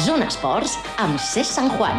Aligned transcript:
Zona 0.00 0.30
Esports 0.30 0.78
amb 1.02 1.18
Cés 1.20 1.48
Sant 1.52 1.68
Juan. 1.76 1.98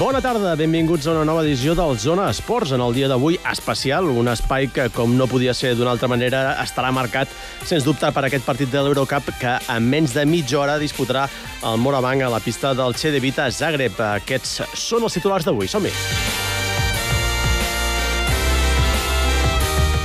Bona 0.00 0.22
tarda, 0.24 0.56
benvinguts 0.58 1.06
a 1.06 1.12
una 1.12 1.26
nova 1.28 1.44
edició 1.44 1.76
del 1.78 1.94
Zona 2.02 2.26
Esports. 2.32 2.72
En 2.74 2.82
el 2.82 2.96
dia 2.96 3.06
d'avui, 3.12 3.38
especial, 3.52 4.08
un 4.10 4.32
espai 4.32 4.66
que, 4.74 4.88
com 4.96 5.14
no 5.14 5.28
podia 5.30 5.54
ser 5.54 5.76
d'una 5.78 5.92
altra 5.94 6.10
manera, 6.10 6.56
estarà 6.64 6.90
marcat, 6.90 7.30
sens 7.68 7.86
dubte, 7.86 8.10
per 8.10 8.26
aquest 8.26 8.48
partit 8.48 8.72
de 8.72 8.82
l'Eurocup 8.82 9.30
que 9.38 9.54
en 9.70 9.86
menys 9.92 10.16
de 10.16 10.26
mitja 10.26 10.58
hora 10.64 10.80
disputarà 10.82 11.28
el 11.62 11.78
Morabanc 11.78 12.26
a 12.26 12.34
la 12.34 12.42
pista 12.42 12.74
del 12.74 12.98
CD 12.98 13.22
Vita 13.22 13.46
Zagreb. 13.54 14.02
Aquests 14.16 14.62
són 14.88 15.06
els 15.06 15.20
titulars 15.20 15.46
d'avui. 15.46 15.70
Som-hi! 15.70 16.29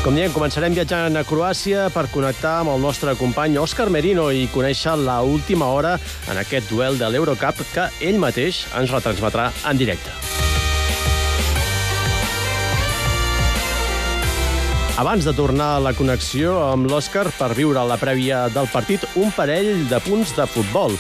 Com 0.06 0.14
diem, 0.14 0.30
començarem 0.30 0.76
viatjant 0.78 1.18
a 1.18 1.24
Croàcia 1.26 1.88
per 1.90 2.04
connectar 2.14 2.60
amb 2.60 2.76
el 2.76 2.84
nostre 2.84 3.16
company 3.18 3.56
Òscar 3.58 3.88
Merino 3.90 4.28
i 4.30 4.44
conèixer 4.54 4.94
la 5.02 5.16
última 5.26 5.72
hora 5.74 5.96
en 6.30 6.38
aquest 6.38 6.70
duel 6.70 7.00
de 7.02 7.10
l'Eurocup 7.10 7.64
que 7.72 7.88
ell 8.06 8.22
mateix 8.22 8.60
ens 8.78 8.94
retransmetrà 8.94 9.48
en 9.66 9.82
directe. 9.82 10.14
Abans 15.02 15.26
de 15.26 15.34
tornar 15.34 15.72
a 15.80 15.84
la 15.88 15.98
connexió 15.98 16.54
amb 16.70 16.86
l'Òscar 16.86 17.26
per 17.40 17.56
viure 17.58 17.82
la 17.90 17.98
prèvia 17.98 18.46
del 18.54 18.70
partit, 18.70 19.10
un 19.18 19.34
parell 19.34 19.88
de 19.90 20.06
punts 20.06 20.38
de 20.38 20.46
futbol. 20.46 20.94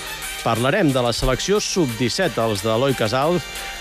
Parlarem 0.46 0.92
de 0.94 1.02
la 1.02 1.10
selecció 1.10 1.58
sub-17. 1.58 2.38
Els 2.44 2.62
de 2.62 2.70
Eloi 2.70 2.94
Casal 2.94 3.40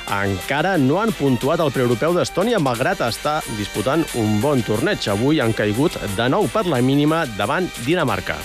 encara 0.08 0.78
no 0.80 0.96
han 1.02 1.12
puntuat 1.12 1.60
el 1.60 1.72
preeuropeu 1.74 2.16
d'Estònia, 2.16 2.62
malgrat 2.62 3.04
estar 3.04 3.42
disputant 3.58 4.06
un 4.16 4.40
bon 4.40 4.64
torneig. 4.64 5.04
Avui 5.12 5.44
han 5.44 5.52
caigut 5.52 6.00
de 6.16 6.30
nou 6.32 6.48
per 6.48 6.64
la 6.64 6.80
mínima 6.80 7.26
davant 7.36 7.68
Dinamarca. 7.84 8.40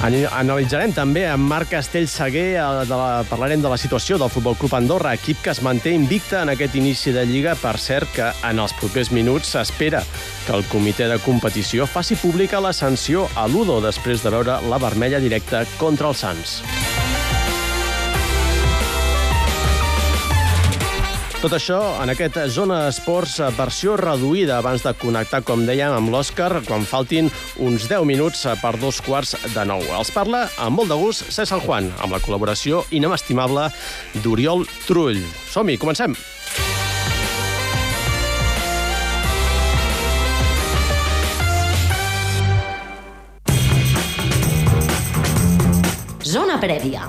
Analitzarem 0.00 0.94
també 0.96 1.26
amb 1.28 1.44
Marc 1.44 1.74
Castellsaguer, 1.74 2.54
de 2.88 2.96
la, 2.96 3.20
parlarem 3.28 3.60
de 3.60 3.68
la 3.68 3.76
situació 3.76 4.16
del 4.20 4.32
Futbol 4.32 4.56
Club 4.56 4.72
Andorra, 4.78 5.12
equip 5.12 5.42
que 5.44 5.52
es 5.52 5.60
manté 5.60 5.92
invicta 5.92 6.40
en 6.40 6.54
aquest 6.54 6.78
inici 6.80 7.12
de 7.12 7.26
Lliga. 7.28 7.52
Per 7.60 7.76
cert, 7.76 8.08
que 8.16 8.30
en 8.48 8.62
els 8.64 8.72
propers 8.80 9.12
minuts 9.12 9.52
s'espera 9.52 10.00
que 10.46 10.56
el 10.56 10.64
comitè 10.72 11.10
de 11.10 11.20
competició 11.20 11.84
faci 11.84 12.16
pública 12.16 12.62
la 12.64 12.72
sanció 12.72 13.28
a 13.36 13.44
l'Udo 13.46 13.82
després 13.84 14.24
de 14.24 14.32
veure 14.32 14.56
la 14.72 14.80
vermella 14.80 15.20
directa 15.20 15.66
contra 15.76 16.08
els 16.08 16.24
Sants. 16.24 16.62
Tot 21.40 21.54
això 21.56 21.76
en 22.02 22.10
aquest 22.12 22.34
Zona 22.52 22.82
Esports 22.90 23.38
versió 23.56 23.94
reduïda 23.96 24.58
abans 24.60 24.82
de 24.84 24.90
connectar, 25.00 25.38
com 25.40 25.62
dèiem, 25.64 25.94
amb 25.96 26.12
l'Òscar, 26.12 26.50
quan 26.66 26.84
faltin 26.84 27.30
uns 27.64 27.86
10 27.88 28.04
minuts 28.04 28.42
per 28.60 28.74
dos 28.76 28.98
quarts 29.00 29.32
de 29.54 29.64
nou. 29.64 29.80
Els 29.96 30.12
parla 30.12 30.42
amb 30.60 30.76
molt 30.76 30.92
de 30.92 30.98
gust 31.00 31.32
César 31.32 31.62
Juan, 31.64 31.88
amb 32.04 32.12
la 32.12 32.20
col·laboració 32.20 32.82
inestimable 32.92 33.70
d'Oriol 34.20 34.66
Trull. 34.84 35.24
Som-hi, 35.48 35.80
comencem! 35.80 36.12
Zona 46.20 46.60
prèvia. 46.60 47.08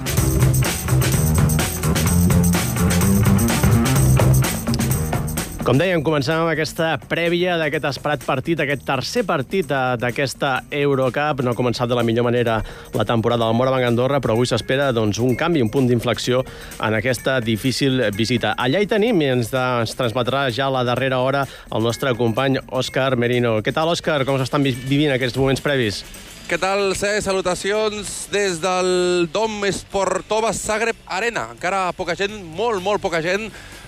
Com 5.62 5.78
dèiem, 5.78 6.02
comencem 6.02 6.40
amb 6.42 6.50
aquesta 6.50 6.96
prèvia 7.06 7.54
d'aquest 7.62 7.84
esperat 7.86 8.24
partit, 8.26 8.58
aquest 8.64 8.82
tercer 8.82 9.22
partit 9.30 9.70
d'aquesta 9.70 10.64
Eurocup. 10.74 11.44
No 11.46 11.52
ha 11.54 11.58
començat 11.60 11.92
de 11.92 11.98
la 12.00 12.02
millor 12.02 12.26
manera 12.26 12.56
la 12.98 13.06
temporada 13.06 13.46
del 13.46 13.60
Morabanc 13.60 13.86
Andorra, 13.86 14.18
però 14.18 14.34
avui 14.34 14.50
s'espera 14.50 14.88
doncs, 14.90 15.20
un 15.22 15.36
canvi, 15.38 15.62
un 15.62 15.70
punt 15.70 15.86
d'inflexió 15.86 16.42
en 16.82 16.98
aquesta 16.98 17.36
difícil 17.46 18.02
visita. 18.18 18.56
Allà 18.58 18.82
hi 18.82 18.90
tenim 18.90 19.22
i 19.22 19.28
ens, 19.36 19.52
de, 19.54 19.62
ens 19.84 19.94
transmetrà 20.00 20.48
ja 20.50 20.66
a 20.66 20.74
la 20.74 20.82
darrera 20.88 21.20
hora 21.22 21.44
el 21.46 21.86
nostre 21.86 22.16
company 22.18 22.58
Òscar 22.66 23.12
Merino. 23.22 23.60
Què 23.62 23.70
tal, 23.76 23.94
Òscar? 23.94 24.24
Com 24.26 24.42
s'estan 24.42 24.66
vivint 24.66 25.14
aquests 25.14 25.38
moments 25.38 25.62
previs? 25.62 26.02
Què 26.50 26.58
tal, 26.60 26.96
Cé? 26.98 27.14
Salutacions 27.22 28.10
des 28.34 28.58
del 28.64 29.30
Dom 29.32 29.62
Sportova 29.78 30.56
Zagreb 30.58 30.98
Arena. 31.06 31.46
Encara 31.54 31.92
poca 31.94 32.18
gent, 32.18 32.34
molt, 32.58 32.82
molt 32.82 33.00
poca 33.06 33.22
gent, 33.22 33.46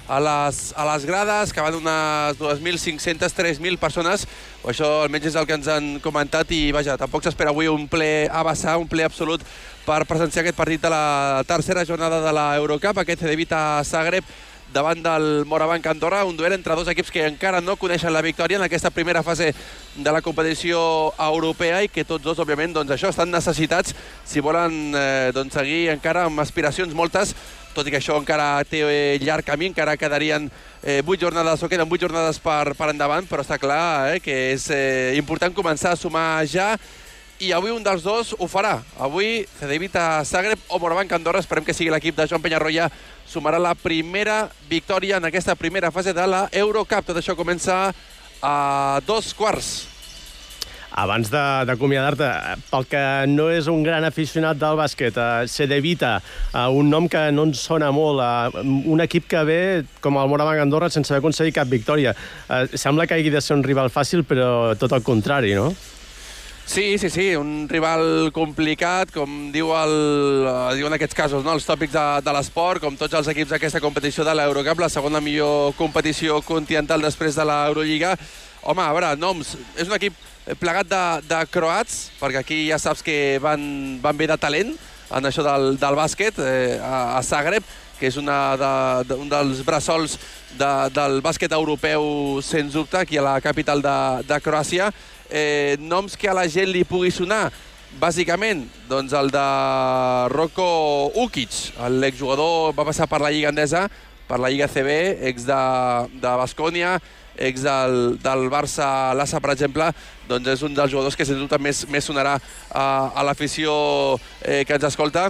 a 0.07 0.19
les, 0.19 0.73
a 0.75 0.85
les 0.91 1.05
grades, 1.05 1.53
que 1.53 1.63
van 1.63 1.75
unes 1.77 2.39
2.500, 2.39 3.33
3.000 3.33 3.79
persones, 3.79 4.25
o 4.63 4.71
això 4.71 4.89
almenys 5.03 5.31
és 5.31 5.37
el 5.39 5.47
que 5.47 5.57
ens 5.57 5.69
han 5.71 5.99
comentat, 6.03 6.51
i 6.51 6.71
vaja, 6.75 6.97
tampoc 6.99 7.23
s'espera 7.23 7.53
avui 7.53 7.71
un 7.71 7.87
ple 7.87 8.27
a 8.31 8.43
vessar, 8.47 8.77
un 8.81 8.89
ple 8.89 9.05
absolut 9.07 9.43
per 9.87 10.03
presenciar 10.07 10.43
aquest 10.43 10.59
partit 10.59 10.81
de 10.83 10.91
la 10.91 11.43
tercera 11.47 11.85
jornada 11.87 12.21
de 12.23 12.33
l'Eurocup, 12.35 12.99
aquest 12.99 13.23
Cedevita 13.23 13.83
Zagreb, 13.87 14.27
davant 14.73 15.03
del 15.05 15.45
Morabanc 15.45 15.85
Andorra, 15.85 16.25
un 16.25 16.35
duel 16.35 16.53
entre 16.53 16.75
dos 16.75 16.87
equips 16.89 17.11
que 17.13 17.27
encara 17.27 17.61
no 17.61 17.77
coneixen 17.77 18.11
la 18.11 18.23
victòria 18.25 18.57
en 18.57 18.65
aquesta 18.65 18.89
primera 18.89 19.21
fase 19.23 19.51
de 19.95 20.11
la 20.11 20.21
competició 20.25 21.13
europea 21.21 21.83
i 21.85 21.91
que 21.93 22.03
tots 22.03 22.25
dos, 22.25 22.41
òbviament, 22.41 22.73
doncs 22.73 22.95
això, 22.95 23.13
estan 23.13 23.31
necessitats 23.31 23.93
si 24.25 24.41
volen 24.41 24.97
eh, 24.97 25.29
doncs, 25.35 25.53
seguir 25.53 25.91
encara 25.93 26.25
amb 26.25 26.41
aspiracions 26.41 26.95
moltes 26.97 27.35
tot 27.73 27.87
i 27.87 27.93
que 27.93 27.99
això 27.99 28.17
encara 28.19 28.63
té 28.69 28.83
eh, 28.85 29.19
llarg 29.21 29.45
camí, 29.45 29.71
encara 29.71 29.97
quedarien 29.97 30.49
eh, 30.81 31.01
8 31.01 31.19
jornades 31.21 31.63
o 31.63 31.69
queden 31.69 31.89
8 31.89 32.01
jornades 32.01 32.39
per, 32.39 32.75
per 32.77 32.91
endavant, 32.93 33.27
però 33.29 33.45
està 33.45 33.59
clar 33.61 34.13
eh, 34.13 34.19
que 34.23 34.35
és 34.53 34.69
eh, 34.71 35.13
important 35.19 35.55
començar 35.55 35.93
a 35.93 35.99
sumar 35.99 36.45
ja 36.49 36.73
i 37.43 37.51
avui 37.51 37.73
un 37.73 37.83
dels 37.83 38.03
dos 38.05 38.33
ho 38.37 38.47
farà. 38.47 38.77
Avui 39.01 39.43
Cedevita 39.59 40.23
Zagreb 40.23 40.59
o 40.69 40.79
Morabanc 40.79 41.11
Andorra, 41.11 41.41
esperem 41.43 41.65
que 41.65 41.75
sigui 41.75 41.91
l'equip 41.91 42.15
de 42.15 42.27
Joan 42.29 42.43
Penyarroia, 42.43 42.87
sumarà 43.27 43.59
la 43.59 43.73
primera 43.75 44.45
victòria 44.69 45.17
en 45.17 45.27
aquesta 45.27 45.55
primera 45.59 45.91
fase 45.91 46.13
de 46.13 46.27
la 46.27 46.45
Eurocup. 46.51 47.09
Tot 47.09 47.19
això 47.19 47.35
comença 47.35 47.89
a 48.43 49.01
dos 49.07 49.33
quarts 49.33 49.92
abans 50.93 51.29
d'acomiadar-te, 51.33 52.29
pel 52.69 52.87
que 52.89 53.03
no 53.31 53.49
és 53.53 53.69
un 53.71 53.83
gran 53.85 54.05
aficionat 54.05 54.59
del 54.61 54.77
bàsquet, 54.79 55.17
uh, 55.17 55.47
Cedevita, 55.49 56.15
uh, 56.53 56.67
un 56.73 56.91
nom 56.93 57.07
que 57.09 57.25
no 57.33 57.47
ens 57.49 57.63
sona 57.65 57.91
molt, 57.95 58.21
uh, 58.21 58.61
un 58.63 59.01
equip 59.03 59.27
que 59.29 59.41
ve 59.47 59.61
com 60.03 60.19
el 60.21 60.29
Morabanc 60.29 60.61
Andorra 60.61 60.91
sense 60.93 61.11
haver 61.11 61.23
aconseguit 61.23 61.57
cap 61.57 61.71
victòria. 61.71 62.13
Uh, 62.47 62.67
sembla 62.77 63.07
que 63.07 63.17
hagi 63.17 63.33
de 63.33 63.41
ser 63.41 63.57
un 63.57 63.65
rival 63.65 63.89
fàcil, 63.93 64.23
però 64.27 64.77
tot 64.79 64.93
el 64.93 65.03
contrari, 65.05 65.57
no? 65.57 65.71
Sí, 66.65 66.97
sí, 66.97 67.09
sí, 67.09 67.35
un 67.35 67.67
rival 67.67 68.31
complicat, 68.31 69.11
com 69.11 69.51
diu, 69.51 69.73
el, 69.75 69.95
diu 70.77 70.87
en 70.87 70.95
aquests 70.95 71.17
casos, 71.17 71.43
no? 71.43 71.57
els 71.57 71.67
tòpics 71.67 71.91
de, 71.91 72.05
de 72.23 72.33
l'esport, 72.33 72.79
com 72.81 72.95
tots 72.97 73.17
els 73.19 73.27
equips 73.33 73.51
d'aquesta 73.51 73.81
competició 73.83 74.23
de 74.23 74.31
l'Eurocup, 74.37 74.79
la 74.79 74.89
segona 74.89 75.19
millor 75.21 75.75
competició 75.75 76.39
continental 76.47 77.03
després 77.03 77.35
de 77.35 77.45
l'Eurolliga. 77.49 78.15
Home, 78.63 78.79
a 78.79 78.93
veure, 78.95 79.09
noms, 79.19 79.57
és 79.75 79.89
un 79.89 79.95
equip 79.97 80.15
plegat 80.61 80.87
de, 80.87 81.03
de 81.27 81.39
croats, 81.51 82.13
perquè 82.15 82.39
aquí 82.39 82.59
ja 82.69 82.77
saps 82.79 83.01
que 83.03 83.37
van, 83.43 83.63
van 84.03 84.15
bé 84.15 84.27
de 84.31 84.37
talent 84.39 84.71
en 85.13 85.27
això 85.27 85.43
del, 85.43 85.75
del 85.81 85.97
bàsquet, 85.99 86.37
eh, 86.39 86.77
a, 86.79 87.17
a 87.17 87.21
Zagreb, 87.27 87.65
que 87.99 88.07
és 88.07 88.15
una 88.17 88.37
de, 88.59 88.69
de, 89.09 89.17
un 89.19 89.27
dels 89.31 89.59
bressols 89.67 90.15
de, 90.55 90.71
del 90.95 91.19
bàsquet 91.25 91.51
europeu, 91.55 92.39
sens 92.43 92.77
dubte, 92.77 93.01
aquí 93.01 93.19
a 93.19 93.25
la 93.25 93.35
capital 93.43 93.83
de, 93.83 93.97
de 94.29 94.39
Croàcia. 94.43 94.87
Eh, 95.27 95.75
noms 95.83 96.15
que 96.19 96.29
a 96.31 96.35
la 96.37 96.47
gent 96.47 96.71
li 96.71 96.85
pugui 96.87 97.11
sonar, 97.11 97.49
bàsicament, 97.99 98.63
doncs 98.89 99.11
el 99.13 99.27
de 99.33 99.47
Rocco 100.33 100.69
Ukic, 101.25 101.75
l'exjugador 101.99 102.71
va 102.77 102.87
passar 102.87 103.09
per 103.11 103.19
la 103.21 103.33
Lliga 103.33 103.51
Endesa, 103.51 103.85
per 104.27 104.39
la 104.39 104.49
Lliga 104.49 104.71
CB, 104.71 104.95
ex 105.29 105.43
de, 105.51 105.59
de 106.23 106.33
Bascònia, 106.39 106.95
ex 107.37 107.63
del, 107.65 108.17
del 108.21 108.45
Barça 108.51 109.13
Lassa, 109.17 109.41
per 109.43 109.53
exemple, 109.53 109.89
doncs 110.29 110.53
és 110.53 110.63
un 110.65 110.75
dels 110.77 110.91
jugadors 110.91 111.17
que 111.17 111.25
sens 111.25 111.39
dubte 111.41 111.59
més, 111.61 111.83
més 111.89 112.05
sonarà 112.05 112.37
a, 112.69 112.85
a 113.13 113.25
l'afició 113.25 113.73
eh, 114.41 114.63
que 114.67 114.77
ens 114.77 114.87
escolta, 114.89 115.29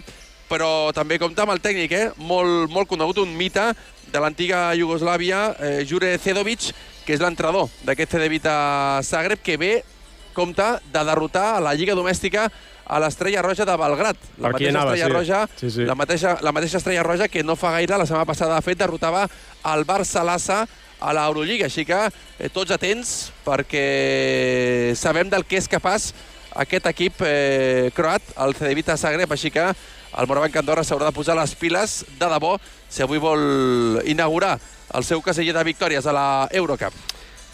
però 0.50 0.92
també 0.94 1.18
compta 1.22 1.46
amb 1.46 1.56
el 1.56 1.64
tècnic, 1.64 1.94
eh? 1.96 2.10
molt, 2.18 2.70
molt 2.74 2.90
conegut, 2.90 3.24
un 3.24 3.32
mite 3.38 3.72
de 4.14 4.22
l'antiga 4.22 4.74
Iugoslàvia, 4.78 5.48
eh, 5.60 5.80
Jure 5.90 6.12
Cedovic, 6.22 6.70
que 7.08 7.16
és 7.16 7.24
l'entrenador 7.24 7.72
d'aquest 7.88 8.14
Cedevita 8.14 8.54
Zagreb, 9.04 9.42
que 9.44 9.58
ve 9.58 9.74
compta 10.34 10.80
de 10.92 11.02
derrotar 11.06 11.56
a 11.56 11.60
la 11.62 11.74
Lliga 11.78 11.96
Domèstica 11.96 12.48
a 12.84 13.00
l'Estrella 13.00 13.42
Roja 13.42 13.66
de 13.66 13.76
Belgrat. 13.80 14.18
La 14.42 14.52
mateixa 14.52 14.72
anava, 14.74 14.94
Estrella 14.94 15.08
sí. 15.08 15.14
Roja, 15.14 15.42
Sí, 15.56 15.72
sí. 15.72 15.86
La, 15.88 15.96
mateixa, 15.96 16.38
la 16.42 16.52
mateixa 16.52 16.78
Estrella 16.82 17.04
Roja 17.04 17.30
que 17.32 17.44
no 17.44 17.56
fa 17.56 17.72
gaire, 17.78 17.98
la 17.98 18.06
setmana 18.06 18.28
passada, 18.28 18.58
de 18.58 18.66
fet, 18.66 18.78
derrotava 18.78 19.28
el 19.74 19.86
Barça 19.88 20.24
Lassa 20.26 20.64
a 21.04 21.14
l'Eurolliga. 21.16 21.68
Així 21.68 21.86
que 21.88 22.00
eh, 22.08 22.50
tots 22.54 22.72
atents 22.72 23.32
perquè 23.44 24.94
sabem 25.00 25.30
del 25.32 25.46
que 25.46 25.60
és 25.60 25.70
capaç 25.72 26.12
aquest 26.64 26.88
equip 26.92 27.24
eh, 27.26 27.92
croat, 27.98 28.34
el 28.46 28.56
Cedevita 28.58 28.98
Zagreb. 28.98 29.32
Així 29.36 29.52
que 29.54 29.66
el 29.68 30.30
Morabanc 30.30 30.56
Andorra 30.62 30.86
s'haurà 30.86 31.10
de 31.10 31.16
posar 31.16 31.36
les 31.40 31.56
piles 31.58 32.04
de 32.20 32.30
debò 32.30 32.56
si 32.90 33.02
avui 33.02 33.22
vol 33.22 34.00
inaugurar 34.06 34.58
el 34.94 35.06
seu 35.08 35.24
caseller 35.26 35.56
de 35.58 35.66
victòries 35.66 36.06
a 36.06 36.14
la 36.14 36.28
Eurocup. 36.52 36.94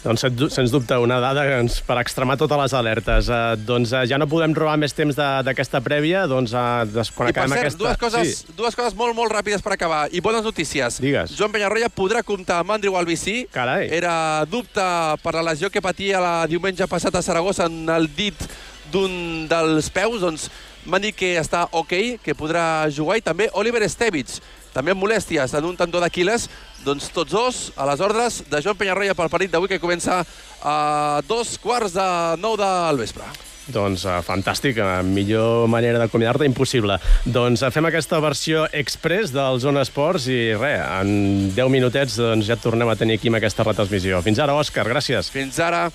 Doncs, 0.00 0.22
sens 0.54 0.72
dubte, 0.72 0.96
una 0.96 1.18
dada 1.20 1.42
ens, 1.58 1.74
per 1.84 1.98
extremar 2.00 2.38
totes 2.40 2.56
les 2.56 2.74
alertes. 2.78 3.26
Uh, 3.28 3.52
doncs 3.68 3.90
uh, 3.92 4.00
ja 4.08 4.16
no 4.16 4.24
podem 4.30 4.54
robar 4.56 4.78
més 4.80 4.94
temps 4.96 5.12
d'aquesta 5.18 5.82
prèvia, 5.84 6.22
doncs 6.30 6.54
uh, 6.56 6.86
des, 6.88 7.10
quan 7.12 7.28
I 7.28 7.34
acabem 7.34 7.52
cert, 7.52 7.66
aquesta... 7.66 7.82
dues 7.82 8.00
coses, 8.00 8.32
Sí. 8.40 8.54
dues 8.56 8.78
coses 8.78 8.96
molt, 8.96 9.12
molt 9.18 9.34
ràpides 9.34 9.60
per 9.60 9.74
acabar. 9.76 10.06
I 10.08 10.22
bones 10.24 10.46
notícies. 10.46 10.96
Digues. 11.04 11.36
Joan 11.36 11.52
Penyarroia 11.52 11.92
podrà 11.92 12.24
comptar 12.24 12.62
amb 12.64 12.72
Andrew 12.78 12.96
Albicí. 12.96 13.42
Carai. 13.52 13.90
Era 13.92 14.46
dubte 14.48 14.88
per 15.20 15.36
la 15.36 15.44
lesió 15.52 15.68
que 15.68 15.84
patia 15.84 16.20
la 16.24 16.34
diumenge 16.48 16.88
passat 16.88 17.20
a 17.20 17.22
Saragossa 17.22 17.68
en 17.68 17.84
el 17.92 18.08
dit 18.16 18.48
d'un 18.90 19.46
dels 19.52 19.92
peus, 19.94 20.24
doncs 20.24 20.48
m'han 20.86 21.04
dit 21.04 21.16
que 21.16 21.34
està 21.40 21.66
ok, 21.72 22.22
que 22.24 22.36
podrà 22.38 22.88
jugar, 22.94 23.18
i 23.20 23.24
també 23.26 23.50
Oliver 23.58 23.82
Estevich, 23.86 24.38
també 24.74 24.94
amb 24.94 25.02
molèsties 25.02 25.54
en 25.58 25.66
un 25.66 25.76
tendó 25.78 26.00
d'Aquiles, 26.02 26.48
doncs 26.84 27.10
tots 27.14 27.34
dos 27.34 27.60
a 27.76 27.86
les 27.90 28.00
ordres 28.00 28.40
de 28.48 28.62
Joan 28.62 28.78
Penyarroia 28.78 29.16
pel 29.18 29.30
partit 29.32 29.52
d'avui 29.52 29.68
que 29.68 29.82
comença 29.82 30.22
a 30.62 31.20
dos 31.28 31.56
quarts 31.58 31.96
de 31.96 32.10
nou 32.40 32.56
del 32.60 33.00
vespre. 33.00 33.26
Doncs 33.70 34.04
uh, 34.08 34.18
fantàstic, 34.26 34.80
uh, 34.82 35.00
millor 35.06 35.68
manera 35.70 36.00
d'acomiadar-te 36.00 36.48
impossible. 36.48 36.96
Doncs 37.26 37.62
uh, 37.62 37.70
fem 37.70 37.86
aquesta 37.86 38.18
versió 38.22 38.64
express 38.74 39.34
del 39.34 39.60
Zona 39.62 39.84
Esports 39.86 40.26
i 40.32 40.40
res, 40.58 40.80
en 41.02 41.50
10 41.54 41.70
minutets 41.70 42.18
doncs, 42.18 42.48
ja 42.50 42.58
tornem 42.58 42.90
a 42.90 42.96
tenir 42.98 43.20
aquí 43.20 43.30
amb 43.30 43.38
aquesta 43.38 43.66
retransmissió. 43.66 44.22
Fins 44.26 44.42
ara, 44.42 44.56
Òscar, 44.58 44.88
gràcies. 44.90 45.30
Fins 45.30 45.60
ara. 45.62 45.86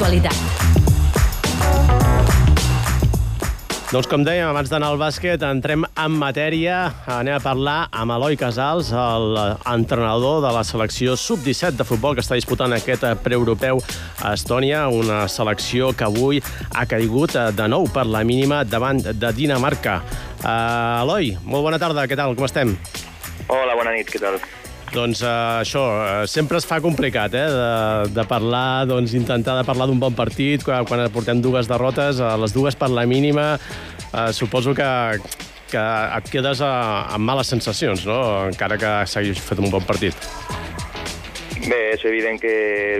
Zona 0.00 0.16
Actualitat. 0.16 0.36
Doncs 3.90 4.06
com 4.08 4.22
dèiem, 4.24 4.46
abans 4.48 4.70
d'anar 4.70 4.92
al 4.94 5.00
bàsquet, 5.00 5.42
entrem 5.44 5.82
en 5.84 6.14
matèria. 6.16 6.76
Anem 7.10 7.34
a 7.36 7.42
parlar 7.42 7.88
amb 7.92 8.14
Eloi 8.14 8.38
Casals, 8.40 8.92
l'entrenador 8.94 10.38
de 10.46 10.52
la 10.54 10.62
selecció 10.64 11.18
sub-17 11.20 11.76
de 11.82 11.84
futbol 11.84 12.14
que 12.16 12.24
està 12.24 12.38
disputant 12.38 12.72
aquest 12.72 13.04
preeuropeu 13.24 13.82
a 14.22 14.32
Estònia, 14.38 14.86
una 14.88 15.26
selecció 15.28 15.90
que 15.92 16.06
avui 16.08 16.40
ha 16.70 16.86
caigut 16.88 17.36
eh, 17.36 17.50
de 17.52 17.66
nou 17.68 17.90
per 17.92 18.06
la 18.06 18.24
mínima 18.24 18.62
davant 18.64 19.02
de 19.04 19.34
Dinamarca. 19.36 20.00
Uh, 20.40 21.02
Eloi, 21.02 21.34
molt 21.44 21.66
bona 21.68 21.82
tarda, 21.82 22.06
què 22.08 22.16
tal, 22.16 22.38
com 22.38 22.48
estem? 22.48 22.72
Hola, 23.50 23.76
bona 23.76 23.92
nit, 23.98 24.08
què 24.08 24.22
tal? 24.22 24.40
Doncs 24.90 25.20
uh, 25.22 25.60
això, 25.60 25.84
uh, 25.86 26.24
sempre 26.26 26.58
es 26.58 26.66
fa 26.66 26.80
complicat, 26.82 27.34
eh, 27.38 27.44
de, 27.46 28.14
de 28.16 28.24
parlar, 28.26 28.88
doncs 28.90 29.14
intentar 29.14 29.54
de 29.60 29.66
parlar 29.68 29.86
d'un 29.86 30.00
bon 30.02 30.16
partit, 30.18 30.64
quan, 30.66 30.82
quan 30.88 31.04
portem 31.14 31.38
dues 31.42 31.70
derrotes, 31.70 32.18
uh, 32.18 32.34
les 32.42 32.54
dues 32.56 32.74
per 32.74 32.90
la 32.90 33.06
mínima, 33.06 33.52
uh, 34.10 34.30
suposo 34.34 34.74
que, 34.74 34.90
que 35.70 35.84
et 36.18 36.32
quedes 36.32 36.64
amb 36.66 37.22
males 37.22 37.54
sensacions, 37.54 38.02
no?, 38.08 38.18
encara 38.50 38.80
que 38.82 38.96
s'hagi 39.06 39.36
fet 39.38 39.62
un 39.62 39.70
bon 39.70 39.86
partit. 39.86 40.18
Bé, 41.68 41.80
és 41.92 42.02
evident 42.08 42.40
que 42.40 42.52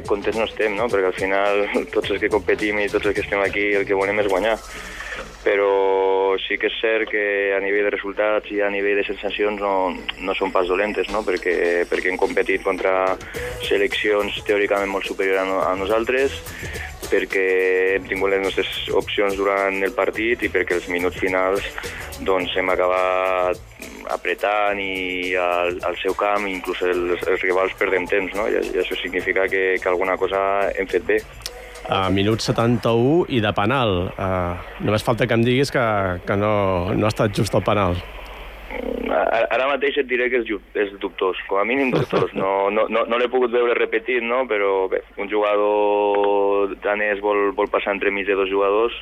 contents 0.06 0.38
no 0.38 0.46
estem, 0.46 0.74
no? 0.78 0.86
perquè 0.92 1.08
al 1.10 1.16
final 1.16 1.62
tots 1.94 2.12
els 2.12 2.22
que 2.22 2.30
competim 2.30 2.78
i 2.78 2.90
tots 2.92 3.08
els 3.08 3.16
que 3.16 3.24
estem 3.24 3.42
aquí 3.42 3.70
el 3.80 3.86
que 3.88 3.98
volem 3.98 4.20
és 4.22 4.30
guanyar. 4.30 4.58
Però 5.40 5.70
sí 6.38 6.58
que 6.60 6.68
és 6.70 6.76
cert 6.80 7.10
que 7.10 7.24
a 7.56 7.60
nivell 7.62 7.88
de 7.88 7.94
resultats 7.94 8.50
i 8.54 8.60
a 8.62 8.70
nivell 8.70 9.00
de 9.00 9.06
sensacions 9.08 9.60
no, 9.62 9.74
no 10.20 10.36
són 10.38 10.52
pas 10.54 10.68
dolentes, 10.70 11.10
no? 11.14 11.24
perquè, 11.26 11.86
perquè 11.90 12.12
hem 12.12 12.20
competit 12.20 12.62
contra 12.66 13.16
seleccions 13.66 14.42
teòricament 14.46 14.92
molt 14.92 15.08
superiors 15.08 15.42
a, 15.42 15.58
a 15.70 15.74
nosaltres, 15.78 16.38
perquè 17.10 17.46
hem 17.96 18.06
tingut 18.10 18.30
les 18.30 18.44
nostres 18.44 18.70
opcions 18.94 19.36
durant 19.38 19.82
el 19.82 19.94
partit 19.96 20.46
i 20.46 20.52
perquè 20.52 20.78
els 20.78 20.88
minuts 20.92 21.18
finals 21.20 21.66
doncs, 22.26 22.54
hem 22.56 22.68
acabat 22.70 23.58
apretant 24.10 24.80
i 24.82 25.34
al, 25.38 25.78
al 25.86 25.96
seu 26.02 26.14
camp, 26.18 26.46
inclús 26.50 26.82
els, 26.86 27.22
els 27.30 27.44
rivals 27.46 27.76
perdem 27.78 28.06
temps, 28.10 28.34
no? 28.36 28.46
I, 28.50 28.58
i 28.74 28.82
això 28.82 28.98
significa 28.98 29.46
que, 29.48 29.64
que 29.80 29.90
alguna 29.90 30.18
cosa 30.20 30.40
hem 30.74 30.90
fet 30.90 31.06
bé. 31.06 31.20
A 31.88 32.08
minut 32.10 32.42
71 32.44 33.26
i 33.28 33.40
de 33.40 33.50
penal. 33.56 34.10
Uh, 34.14 34.56
només 34.84 35.04
falta 35.06 35.26
que 35.26 35.34
em 35.36 35.44
diguis 35.46 35.72
que, 35.74 35.84
que 36.26 36.36
no, 36.38 36.94
no 36.94 37.06
ha 37.06 37.12
estat 37.12 37.34
just 37.36 37.54
el 37.56 37.64
penal. 37.66 37.96
Ara 39.10 39.46
ara 39.50 39.66
mateix 39.72 39.96
et 39.98 40.06
diré 40.06 40.28
que 40.30 40.38
és, 40.44 40.50
és 40.78 40.92
dubtós, 41.02 41.38
com 41.48 41.58
a 41.58 41.64
mínim 41.66 41.90
dubtós. 41.90 42.30
No, 42.38 42.70
no, 42.70 42.86
no, 42.92 43.02
no 43.10 43.18
l'he 43.18 43.30
pogut 43.32 43.50
veure 43.50 43.74
repetit, 43.78 44.22
no? 44.22 44.44
però 44.50 44.86
bé, 44.92 45.02
un 45.18 45.30
jugador 45.32 46.76
danès 46.84 47.18
vol, 47.24 47.50
vol 47.58 47.70
passar 47.72 47.96
entremig 47.96 48.28
de 48.28 48.38
dos 48.38 48.50
jugadors 48.52 48.94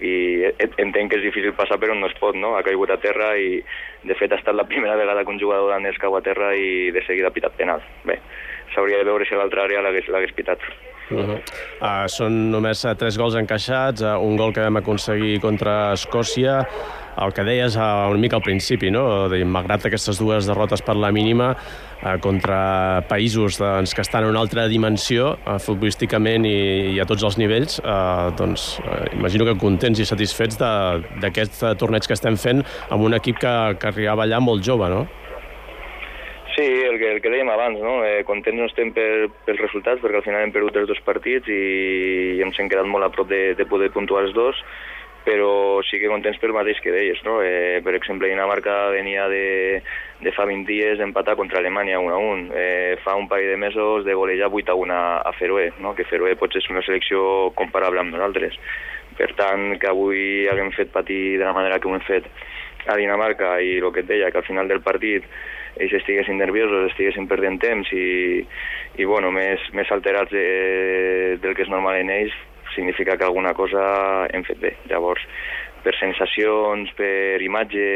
i 0.00 0.12
e- 0.48 0.70
entenc 0.80 1.10
que 1.10 1.18
és 1.18 1.26
difícil 1.26 1.52
passar 1.58 1.80
per 1.80 1.90
on 1.92 2.00
no 2.00 2.08
es 2.08 2.14
pot, 2.20 2.36
no? 2.38 2.54
Ha 2.56 2.62
caigut 2.64 2.92
a 2.94 3.00
terra 3.02 3.34
i, 3.36 3.58
de 4.06 4.16
fet, 4.16 4.32
ha 4.32 4.38
estat 4.40 4.56
la 4.56 4.68
primera 4.70 4.96
vegada 4.96 5.24
que 5.24 5.34
un 5.34 5.42
jugador 5.42 5.74
danès 5.74 5.98
cau 6.00 6.14
a 6.16 6.22
terra 6.24 6.54
i 6.56 6.88
de 6.94 7.02
seguida 7.04 7.28
ha 7.28 7.34
pitat 7.34 7.58
penal. 7.58 7.82
Bé, 8.08 8.20
s'hauria 8.72 9.02
de 9.02 9.10
veure 9.10 9.26
si 9.28 9.36
l'altra 9.36 9.66
àrea 9.66 9.82
l'hagués 9.84 10.36
pitat. 10.38 10.62
Uh 11.10 11.18
-huh. 11.18 11.38
uh, 11.82 12.06
són 12.06 12.50
només 12.50 12.84
uh, 12.84 12.94
tres 12.94 13.18
gols 13.18 13.34
encaixats, 13.34 14.02
uh, 14.02 14.18
un 14.22 14.36
gol 14.36 14.52
que 14.52 14.60
vam 14.60 14.76
aconseguir 14.76 15.40
contra 15.40 15.92
Escòcia, 15.92 16.66
el 17.18 17.32
que 17.32 17.44
deies 17.44 17.76
uh, 17.76 18.08
una 18.08 18.18
mica 18.18 18.36
al 18.36 18.42
principi, 18.42 18.90
no? 18.90 19.28
De, 19.28 19.44
malgrat 19.44 19.84
aquestes 19.86 20.18
dues 20.18 20.46
derrotes 20.46 20.82
per 20.82 20.96
la 20.96 21.10
mínima 21.10 21.50
uh, 21.56 22.16
contra 22.20 23.02
països 23.08 23.58
doncs, 23.58 23.94
que 23.94 24.02
estan 24.02 24.24
en 24.24 24.30
una 24.30 24.40
altra 24.40 24.68
dimensió 24.68 25.36
uh, 25.44 25.58
futbolísticament 25.58 26.46
i, 26.46 26.94
i 26.94 27.00
a 27.00 27.06
tots 27.06 27.22
els 27.22 27.38
nivells, 27.38 27.80
uh, 27.80 28.30
doncs 28.36 28.78
uh, 28.80 29.04
imagino 29.12 29.44
que 29.44 29.56
contents 29.58 30.00
i 30.00 30.06
satisfets 30.08 30.56
d'aquest 30.56 31.62
uh, 31.62 31.74
torneig 31.74 32.06
que 32.06 32.14
estem 32.14 32.36
fent 32.36 32.64
amb 32.88 33.02
un 33.02 33.14
equip 33.14 33.38
que, 33.38 33.56
que 33.80 33.88
arribava 33.88 34.24
allà 34.24 34.40
molt 34.40 34.64
jove, 34.64 34.88
no? 34.88 35.06
Sí, 36.60 36.66
el 36.66 36.98
que, 36.98 37.08
el 37.14 37.20
que 37.24 37.30
dèiem 37.32 37.48
abans, 37.48 37.78
no? 37.80 38.02
Eh, 38.04 38.20
contents 38.28 38.58
no 38.60 38.66
estem 38.68 38.90
per, 38.92 39.30
resultats, 39.56 40.02
perquè 40.02 40.18
al 40.18 40.24
final 40.26 40.42
hem 40.44 40.50
perdut 40.52 40.74
els 40.76 40.90
dos 40.90 40.98
partits 41.06 41.48
i, 41.48 42.36
i 42.36 42.42
ens 42.44 42.58
hem 42.60 42.68
quedat 42.68 42.84
molt 42.84 43.06
a 43.06 43.08
prop 43.14 43.30
de, 43.30 43.54
de 43.56 43.64
poder 43.70 43.88
puntuar 43.94 44.26
els 44.26 44.34
dos, 44.36 44.60
però 45.24 45.80
sí 45.88 45.96
que 46.02 46.10
contents 46.12 46.36
pel 46.42 46.52
mateix 46.52 46.82
que 46.84 46.92
deies, 46.92 47.22
no? 47.24 47.38
Eh, 47.40 47.80
per 47.80 47.96
exemple, 47.96 48.28
Dinamarca 48.28 48.76
venia 48.92 49.24
de, 49.32 49.80
de 50.20 50.34
fa 50.36 50.44
20 50.52 50.68
dies 50.68 51.00
d'empatar 51.00 51.38
contra 51.40 51.64
Alemanya 51.64 51.96
1 51.96 52.12
a 52.12 52.20
1. 52.28 52.46
Eh, 52.52 52.94
fa 53.06 53.16
un 53.16 53.24
parell 53.32 53.54
de 53.54 53.58
mesos 53.64 54.04
de 54.04 54.20
golejar 54.20 54.52
8 54.52 54.76
a 54.76 54.78
1 54.84 54.92
a, 55.00 55.02
a 55.32 55.36
Feroe, 55.40 55.72
no? 55.80 55.96
que 55.96 56.08
Feroe 56.12 56.36
potser 56.36 56.60
és 56.60 56.68
una 56.68 56.84
selecció 56.84 57.54
comparable 57.56 58.04
amb 58.04 58.12
nosaltres. 58.18 58.60
Per 59.16 59.32
tant, 59.40 59.78
que 59.80 59.88
avui 59.88 60.44
haguem 60.52 60.76
fet 60.76 60.92
patir 60.92 61.38
de 61.38 61.46
la 61.46 61.56
manera 61.56 61.80
que 61.80 61.88
ho 61.88 61.96
hem 61.96 62.04
fet 62.04 62.28
a 62.86 62.96
Dinamarca 62.96 63.58
i 63.60 63.78
el 63.78 63.90
que 63.92 64.04
et 64.04 64.08
deia, 64.08 64.30
que 64.30 64.40
al 64.40 64.46
final 64.46 64.68
del 64.70 64.82
partit 64.84 65.26
ells 65.80 65.94
estiguessin 66.00 66.40
nerviosos, 66.40 66.90
estiguessin 66.90 67.28
perdent 67.30 67.60
temps 67.62 67.90
i, 67.94 68.40
i 68.98 69.06
bueno, 69.08 69.30
més, 69.34 69.62
més 69.76 69.90
alterats 69.94 70.32
de, 70.34 70.46
del 71.42 71.54
que 71.54 71.66
és 71.66 71.72
normal 71.72 72.00
en 72.00 72.10
ells, 72.14 72.34
significa 72.74 73.16
que 73.16 73.26
alguna 73.26 73.54
cosa 73.54 74.26
hem 74.30 74.44
fet 74.46 74.60
bé. 74.62 74.74
Llavors, 74.90 75.22
per 75.84 75.94
sensacions, 75.98 76.92
per 76.98 77.40
imatge 77.42 77.86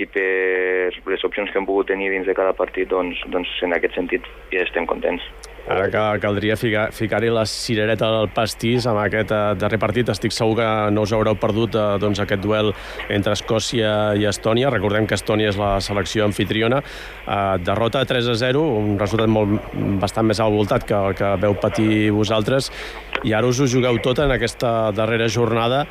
i 0.00 0.06
per 0.06 0.92
les 1.10 1.24
opcions 1.26 1.50
que 1.50 1.58
hem 1.60 1.68
pogut 1.68 1.90
tenir 1.90 2.10
dins 2.12 2.28
de 2.28 2.36
cada 2.36 2.54
partit, 2.56 2.88
doncs, 2.88 3.20
doncs 3.32 3.50
en 3.66 3.76
aquest 3.76 3.98
sentit 3.98 4.26
ja 4.52 4.64
estem 4.64 4.86
contents. 4.88 5.24
Ara 5.68 5.86
que 5.90 6.20
caldria 6.20 6.56
ficar- 6.56 6.90
ficar-hi 6.92 7.28
la 7.30 7.44
cirereta 7.46 8.06
al 8.08 8.28
pastís 8.34 8.86
amb 8.90 8.98
aquest 8.98 9.30
eh, 9.30 9.40
darrer 9.60 9.78
partit. 9.78 10.08
Estic 10.08 10.32
segur 10.34 10.56
que 10.58 10.68
no 10.90 11.04
us 11.06 11.12
haureu 11.12 11.36
perdut 11.38 11.76
eh, 11.78 11.84
doncs, 12.02 12.18
aquest 12.18 12.42
duel 12.42 12.72
entre 13.08 13.36
Escòcia 13.36 14.16
i 14.18 14.26
Estònia. 14.26 14.70
Recordem 14.72 15.06
que 15.06 15.14
Estònia 15.14 15.52
és 15.52 15.58
la 15.60 15.76
selecció 15.80 16.24
anfitriona. 16.26 16.80
Eh, 16.80 17.58
derrota 17.62 18.02
3 18.04 18.32
a 18.32 18.34
0, 18.34 18.64
un 18.80 18.98
resultat 18.98 19.30
molt, 19.30 19.60
bastant 20.02 20.26
més 20.26 20.40
al 20.40 20.50
voltat 20.56 20.84
que 20.88 20.96
el 20.96 21.14
que 21.14 21.36
veu 21.44 21.54
patir 21.60 22.10
vosaltres. 22.10 22.72
I 23.22 23.36
ara 23.36 23.46
us 23.46 23.60
ho 23.60 23.68
jugueu 23.68 24.00
tot 24.02 24.18
en 24.24 24.32
aquesta 24.32 24.90
darrera 24.96 25.28
jornada 25.28 25.84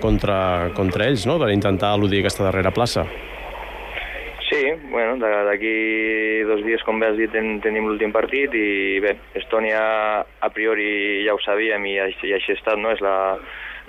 contra, 0.00 0.70
contra 0.76 1.06
ells, 1.08 1.24
no?, 1.26 1.38
per 1.40 1.48
intentar 1.50 1.94
eludir 1.96 2.20
aquesta 2.20 2.44
darrera 2.44 2.70
plaça. 2.70 3.06
Bueno, 4.90 5.16
d'aquí 5.18 6.42
dos 6.48 6.62
dies, 6.64 6.82
com 6.86 6.98
bé 7.00 7.10
has 7.10 7.18
dit, 7.18 7.30
ten, 7.32 7.60
tenim 7.64 7.86
l'últim 7.88 8.12
partit 8.14 8.54
i 8.54 9.00
bé, 9.04 9.14
Estònia 9.38 9.80
a 10.24 10.50
priori 10.54 11.22
ja 11.26 11.34
ho 11.34 11.40
sabíem 11.44 11.86
i, 11.90 11.94
i 11.98 12.34
així 12.34 12.52
ha 12.52 12.58
estat, 12.58 12.80
no? 12.80 12.92
És 12.94 13.02
la, 13.04 13.36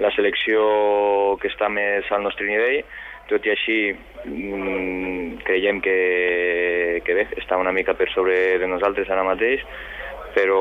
la 0.03 0.11
selecció 0.15 1.37
que 1.41 1.49
està 1.51 1.69
més 1.71 2.09
al 2.11 2.23
nostre 2.25 2.47
nivell, 2.49 2.83
tot 3.29 3.45
i 3.47 3.53
així 3.53 3.77
mm, 3.95 5.41
creiem 5.47 5.81
que, 5.81 5.97
que 7.05 7.17
bé, 7.17 7.27
està 7.41 7.57
una 7.57 7.73
mica 7.75 7.95
per 7.97 8.09
sobre 8.13 8.59
de 8.61 8.69
nosaltres 8.69 9.09
ara 9.09 9.25
mateix, 9.25 9.65
però 10.35 10.59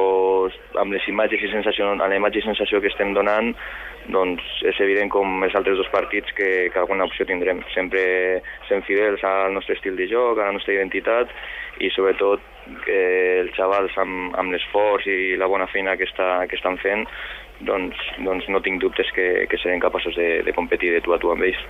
amb 0.81 0.95
les 0.95 1.07
imatges 1.11 1.43
i 1.43 1.51
sensació, 1.51 1.91
amb 1.91 2.07
la 2.07 2.17
imatge 2.17 2.41
i 2.41 2.47
sensació 2.47 2.81
que 2.81 2.93
estem 2.93 3.13
donant, 3.17 3.53
doncs 4.15 4.45
és 4.69 4.81
evident 4.85 5.11
com 5.13 5.45
els 5.47 5.55
altres 5.59 5.79
dos 5.81 5.91
partits 5.93 6.33
que, 6.37 6.49
que 6.73 6.81
alguna 6.81 7.09
opció 7.09 7.27
tindrem. 7.27 7.63
Sempre 7.75 8.05
sent 8.69 8.85
fidels 8.89 9.25
al 9.27 9.55
nostre 9.57 9.77
estil 9.79 9.97
de 9.99 10.09
joc, 10.11 10.39
a 10.39 10.51
la 10.51 10.57
nostra 10.57 10.77
identitat 10.77 11.33
i 11.83 11.91
sobretot 11.91 12.43
que 12.85 12.99
els 13.43 13.55
xavals 13.57 13.97
amb, 14.01 14.35
amb 14.41 14.55
l'esforç 14.55 15.09
i 15.11 15.35
la 15.41 15.49
bona 15.51 15.67
feina 15.73 15.97
que, 15.99 16.07
està, 16.09 16.45
que 16.49 16.57
estan 16.57 16.79
fent 16.81 17.05
doncs, 17.65 17.99
doncs 18.25 18.47
no 18.51 18.61
tinc 18.65 18.81
dubtes 18.83 19.09
que, 19.15 19.47
que 19.51 19.59
serem 19.63 19.81
capaços 19.83 20.17
de, 20.19 20.43
de 20.47 20.55
competir 20.57 20.93
de 20.95 21.01
tu 21.05 21.15
a 21.15 21.21
tu 21.23 21.31
amb 21.33 21.47
ells. 21.47 21.61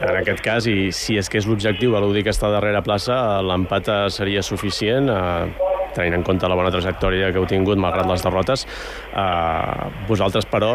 En 0.00 0.16
aquest 0.20 0.42
cas, 0.44 0.66
i 0.70 0.90
si 0.94 1.18
és 1.20 1.28
que 1.30 1.40
és 1.40 1.48
l'objectiu, 1.50 1.94
l'Udi 1.98 2.24
que 2.24 2.32
està 2.34 2.50
darrere 2.52 2.82
plaça, 2.86 3.16
l'empat 3.44 3.90
seria 4.14 4.42
suficient, 4.46 5.10
eh, 5.12 5.71
tenint 5.96 6.18
en 6.18 6.26
compte 6.26 6.48
la 6.48 6.58
bona 6.58 6.72
trajectòria 6.74 7.30
que 7.32 7.40
heu 7.42 7.48
tingut 7.50 7.80
malgrat 7.80 8.08
les 8.10 8.24
derrotes. 8.24 8.66
Eh, 9.12 9.92
vosaltres, 10.08 10.48
però, 10.48 10.72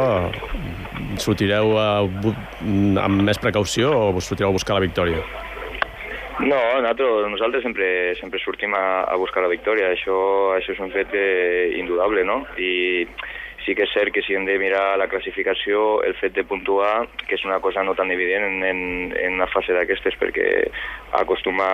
sortireu 1.22 1.76
eh, 1.82 2.34
amb 3.04 3.28
més 3.28 3.42
precaució 3.42 3.94
o 3.98 4.22
sortireu 4.22 4.52
a 4.52 4.58
buscar 4.60 4.80
la 4.80 4.88
victòria? 4.88 5.47
No, 6.40 6.58
nosaltres, 6.82 7.32
nosaltres 7.32 7.64
sempre, 7.64 8.16
sempre 8.16 8.40
sortim 8.40 8.76
a, 8.78 9.02
a 9.10 9.16
buscar 9.18 9.42
la 9.42 9.50
victòria, 9.50 9.90
això, 9.90 10.18
això 10.54 10.76
és 10.76 10.82
un 10.86 10.94
fet 10.94 11.16
eh, 11.18 11.74
indudable, 11.80 12.22
no? 12.30 12.44
I 12.62 13.08
sí 13.66 13.74
que 13.76 13.88
és 13.88 13.92
cert 13.92 14.14
que 14.14 14.22
si 14.22 14.38
hem 14.38 14.46
de 14.46 14.60
mirar 14.62 15.00
la 15.02 15.10
classificació, 15.10 16.04
el 16.06 16.14
fet 16.22 16.38
de 16.38 16.46
puntuar, 16.46 17.08
que 17.26 17.36
és 17.40 17.44
una 17.44 17.58
cosa 17.60 17.82
no 17.84 17.98
tan 17.98 18.14
evident 18.14 18.46
en, 18.46 18.62
en, 18.70 18.80
en 19.18 19.40
una 19.42 19.50
fase 19.50 19.74
d'aquestes 19.74 20.16
perquè 20.22 20.48
acostuma 21.20 21.68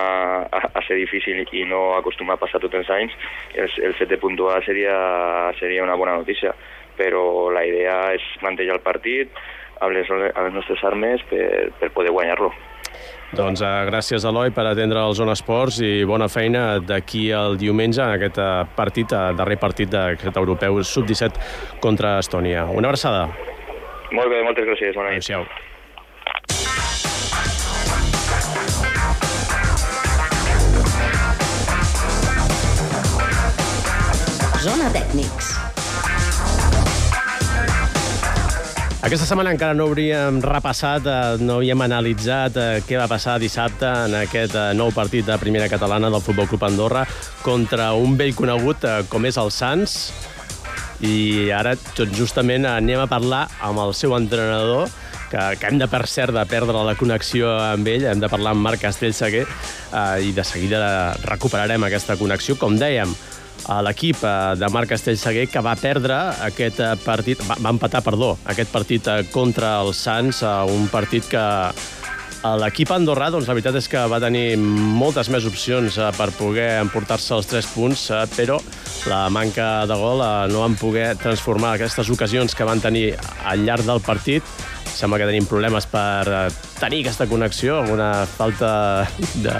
a, 0.48 0.64
a 0.72 0.84
ser 0.88 0.96
difícil 0.96 1.44
i 1.52 1.68
no 1.68 1.92
acostuma 2.00 2.38
a 2.38 2.40
passar 2.40 2.64
tots 2.64 2.80
els 2.80 2.90
anys, 2.90 3.14
el, 3.52 3.68
el 3.84 3.94
fet 4.00 4.16
de 4.16 4.18
puntuar 4.18 4.62
seria, 4.64 4.96
seria 5.60 5.84
una 5.84 6.00
bona 6.00 6.16
notícia, 6.16 6.56
però 6.96 7.50
la 7.52 7.68
idea 7.68 8.14
és 8.16 8.32
mantenir 8.40 8.72
el 8.78 8.86
partit 8.86 9.28
amb 9.84 9.92
les, 9.92 10.08
amb 10.08 10.46
les 10.48 10.56
nostres 10.56 10.88
armes 10.88 11.20
per, 11.28 11.68
per 11.78 11.92
poder 11.92 12.16
guanyar-lo. 12.16 12.54
Doncs 13.34 13.62
uh, 13.64 13.82
gràcies, 13.88 14.22
Eloi, 14.28 14.52
per 14.54 14.62
atendre 14.70 15.00
el 15.02 15.14
Zona 15.18 15.34
Esports 15.34 15.80
i 15.82 16.04
bona 16.06 16.28
feina 16.30 16.78
d'aquí 16.78 17.24
el 17.34 17.58
diumenge 17.58 17.98
en 18.04 18.14
aquest 18.14 18.38
uh, 18.38 18.62
partit, 18.76 19.10
uh, 19.10 19.32
darrer 19.34 19.58
partit 19.58 19.90
d'aquest 19.90 20.38
europeu 20.38 20.78
sub-17 20.86 21.80
contra 21.82 22.20
Estònia. 22.22 22.68
Una 22.70 22.92
abraçada. 22.92 23.26
Molt 24.14 24.30
bé, 24.30 24.42
moltes 24.46 24.70
gràcies. 24.70 24.94
Bona 24.94 25.10
nit. 25.10 25.18
Adéu-siau. 25.18 25.42
Zona 34.64 34.92
Tècnics. 34.94 35.73
Aquesta 39.04 39.26
setmana 39.28 39.50
encara 39.52 39.76
no 39.76 39.84
hauríem 39.84 40.38
repassat, 40.40 41.04
eh, 41.04 41.42
no 41.44 41.58
havíem 41.58 41.82
analitzat 41.84 42.54
eh, 42.56 42.68
què 42.88 42.96
va 42.96 43.04
passar 43.04 43.34
dissabte 43.36 43.84
en 44.06 44.14
aquest 44.22 44.54
eh, 44.56 44.70
nou 44.72 44.94
partit 44.96 45.26
de 45.28 45.36
primera 45.36 45.66
catalana 45.68 46.08
del 46.08 46.22
Futbol 46.24 46.48
Club 46.48 46.64
Andorra 46.64 47.02
contra 47.44 47.90
un 48.00 48.16
vell 48.16 48.32
conegut 48.32 48.86
com 49.12 49.28
és 49.28 49.36
el 49.36 49.52
Sants. 49.52 49.98
I 51.04 51.50
ara, 51.52 51.74
tot 51.92 52.16
justament, 52.16 52.64
anem 52.64 53.02
a 53.02 53.10
parlar 53.10 53.42
amb 53.60 53.84
el 53.84 53.92
seu 53.92 54.16
entrenador, 54.16 54.88
que, 55.28 55.44
que 55.60 55.68
hem 55.68 55.76
de, 55.82 55.90
per 55.92 56.06
cert, 56.08 56.32
de 56.32 56.48
perdre 56.48 56.88
la 56.88 56.96
connexió 56.96 57.52
amb 57.60 57.92
ell, 57.92 58.08
hem 58.08 58.24
de 58.24 58.32
parlar 58.32 58.56
amb 58.56 58.64
Marc 58.64 58.86
Castellseguer, 58.86 59.44
eh, 59.44 60.24
i 60.24 60.32
de 60.32 60.48
seguida 60.48 60.80
recuperarem 61.28 61.84
aquesta 61.84 62.16
connexió. 62.16 62.56
Com 62.56 62.80
dèiem, 62.80 63.12
a 63.68 63.80
l'equip 63.84 64.22
eh, 64.24 64.54
de 64.60 64.68
Marc 64.72 64.90
Castellseguer 64.92 65.46
que 65.52 65.62
va 65.64 65.74
perdre 65.80 66.16
aquest 66.46 66.80
eh, 66.82 66.92
partit, 67.04 67.40
va, 67.48 67.56
va 67.60 67.72
empatar, 67.74 68.02
perdó, 68.04 68.34
aquest 68.50 68.72
partit 68.72 69.08
eh, 69.08 69.20
contra 69.32 69.78
el 69.82 69.94
Sants, 69.96 70.42
un 70.70 70.88
partit 70.92 71.28
que 71.30 71.44
l'equip 72.60 72.90
andorrà, 72.92 73.30
doncs 73.32 73.48
la 73.48 73.54
veritat 73.56 73.78
és 73.80 73.86
que 73.88 74.02
va 74.10 74.20
tenir 74.20 74.58
moltes 74.60 75.30
més 75.32 75.46
opcions 75.48 75.96
per 76.18 76.28
poder 76.36 76.74
emportar-se 76.82 77.32
els 77.38 77.48
tres 77.48 77.68
punts, 77.72 78.02
però 78.36 78.58
la 79.08 79.22
manca 79.32 79.86
de 79.88 79.96
gol 79.96 80.20
no 80.52 80.60
van 80.60 80.76
poder 80.76 81.14
transformar 81.22 81.78
aquestes 81.78 82.12
ocasions 82.12 82.52
que 82.52 82.68
van 82.68 82.84
tenir 82.84 83.14
al 83.48 83.64
llarg 83.64 83.88
del 83.88 84.04
partit 84.04 84.44
sembla 84.94 85.18
que 85.20 85.28
tenim 85.28 85.46
problemes 85.50 85.86
per 85.90 86.24
eh, 86.28 86.46
tenir 86.78 87.02
aquesta 87.04 87.26
connexió, 87.30 87.80
alguna 87.82 88.26
falta 88.30 88.70
de... 89.42 89.56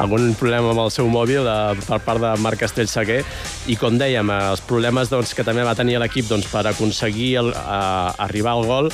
algun 0.00 0.34
problema 0.40 0.72
amb 0.72 0.84
el 0.86 0.92
seu 0.94 1.08
mòbil 1.12 1.44
de, 1.46 1.58
per 1.86 2.00
part 2.06 2.24
de 2.24 2.34
Marc 2.40 2.62
Castellseguer 2.64 3.22
i 3.70 3.78
com 3.80 4.00
dèiem, 4.00 4.32
eh, 4.32 4.42
els 4.54 4.64
problemes 4.66 5.12
doncs, 5.12 5.36
que 5.36 5.46
també 5.46 5.66
va 5.66 5.76
tenir 5.78 6.00
l'equip 6.00 6.28
doncs, 6.30 6.48
per 6.50 6.66
aconseguir 6.70 7.32
el, 7.44 7.54
uh, 7.54 8.12
arribar 8.26 8.56
al 8.56 8.68
gol 8.68 8.92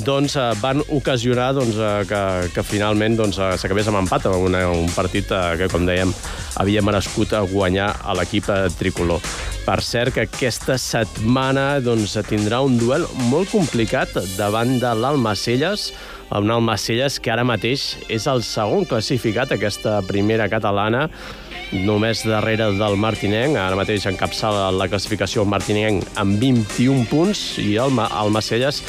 doncs 0.00 0.36
eh, 0.36 0.52
van 0.60 0.80
ocasionar 0.88 1.52
doncs, 1.54 1.76
eh, 1.76 2.04
que, 2.08 2.22
que 2.54 2.64
finalment 2.64 3.16
doncs, 3.18 3.38
eh, 3.38 3.52
s'acabés 3.60 3.90
amb 3.90 4.00
empat, 4.00 4.30
un, 4.32 4.56
un 4.56 4.92
partit 4.96 5.28
eh, 5.28 5.42
que, 5.60 5.68
com 5.72 5.84
dèiem, 5.88 6.14
havia 6.62 6.84
merescut 6.84 7.34
guanyar 7.52 7.92
a 8.00 8.16
l'equip 8.16 8.48
eh, 8.48 8.62
tricolor. 8.78 9.20
Per 9.62 9.78
cert, 9.86 10.10
que 10.16 10.24
aquesta 10.26 10.74
setmana 10.80 11.76
doncs, 11.78 12.16
tindrà 12.26 12.58
un 12.66 12.74
duel 12.80 13.04
molt 13.30 13.52
complicat 13.52 14.10
davant 14.34 14.72
de 14.82 14.90
l'Almacelles, 14.98 15.92
un 16.34 16.50
Almacelles 16.50 17.20
que 17.22 17.30
ara 17.30 17.44
mateix 17.46 17.92
és 18.10 18.26
el 18.26 18.42
segon 18.42 18.88
classificat 18.90 19.54
aquesta 19.54 20.00
primera 20.08 20.48
catalana, 20.50 21.04
només 21.86 22.24
darrere 22.26 22.72
del 22.74 22.98
Martinenc. 22.98 23.54
Ara 23.54 23.78
mateix 23.78 24.08
encapçala 24.10 24.72
la 24.74 24.90
classificació 24.90 25.46
Martinenc 25.46 26.10
amb 26.18 26.42
21 26.42 27.06
punts 27.12 27.44
i 27.62 27.76
el, 27.78 27.94
el 27.94 28.34
Macelles 28.34 28.82